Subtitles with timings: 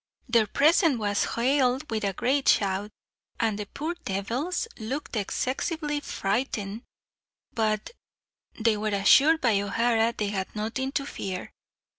[0.27, 2.89] Their presence was hailed with a great shout,
[3.39, 6.81] and the poor devils looked excessively frightened;
[7.53, 7.91] but
[8.59, 11.51] they were assured by O'Hara they had nothing to fear.